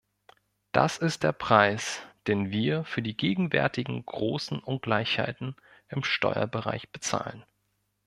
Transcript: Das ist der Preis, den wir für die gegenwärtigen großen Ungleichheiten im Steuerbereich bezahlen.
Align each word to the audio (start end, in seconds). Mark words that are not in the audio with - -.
Das 0.71 0.97
ist 0.97 1.21
der 1.21 1.31
Preis, 1.31 2.01
den 2.25 2.49
wir 2.49 2.83
für 2.85 3.03
die 3.03 3.15
gegenwärtigen 3.15 4.03
großen 4.03 4.57
Ungleichheiten 4.57 5.55
im 5.89 6.03
Steuerbereich 6.03 6.89
bezahlen. 6.89 7.45